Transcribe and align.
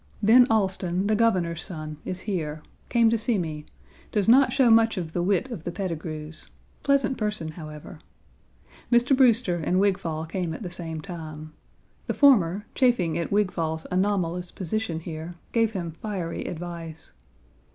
Ben 0.23 0.47
Allston, 0.49 1.05
the 1.05 1.15
Governor's 1.15 1.63
son, 1.63 1.99
is 2.05 2.21
here 2.21 2.63
came 2.89 3.11
to 3.11 3.19
see 3.19 3.37
me; 3.37 3.67
does 4.11 4.27
not 4.27 4.51
show 4.51 4.71
much 4.71 4.97
of 4.97 5.13
the 5.13 5.21
wit 5.21 5.51
of 5.51 5.63
the 5.63 5.71
Petigrus; 5.71 6.49
pleasant 6.81 7.19
person, 7.19 7.49
however. 7.49 7.99
Mr. 8.91 9.15
Brewster 9.15 9.57
and 9.57 9.79
Wigfall 9.79 10.25
came 10.25 10.55
at 10.55 10.63
the 10.63 10.71
same 10.71 11.01
time. 11.01 11.53
The 12.07 12.15
former, 12.15 12.65
chafing 12.73 13.15
at 13.15 13.31
Wigfall's 13.31 13.85
anomalous 13.91 14.49
position 14.49 15.01
here, 15.01 15.35
gave 15.51 15.73
him 15.73 15.91
fiery 15.91 16.45
advice. 16.45 17.11